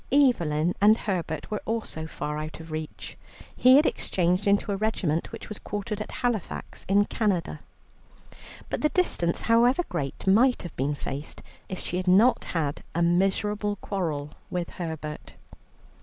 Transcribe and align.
Evelyn 0.11 0.73
and 0.81 0.97
Herbert 0.97 1.51
were 1.51 1.61
also 1.63 2.07
far 2.07 2.39
out 2.39 2.59
of 2.59 2.71
reach. 2.71 3.17
He 3.55 3.75
had 3.75 3.85
exchanged 3.85 4.47
into 4.47 4.71
a 4.71 4.75
regiment 4.75 5.31
which 5.31 5.47
was 5.47 5.59
quartered 5.59 6.01
at 6.01 6.09
Halifax, 6.25 6.85
in 6.89 7.05
Canada. 7.05 7.59
But 8.71 8.81
the 8.81 8.89
distance, 8.89 9.41
however 9.41 9.83
great, 9.89 10.25
might 10.25 10.63
have 10.63 10.75
been 10.75 10.95
faced, 10.95 11.43
if 11.69 11.77
she 11.77 11.97
had 11.97 12.07
not 12.07 12.45
had 12.45 12.81
a 12.95 13.03
miserable 13.03 13.75
quarrel 13.75 14.31
with 14.49 14.71
Herbert. 14.71 15.35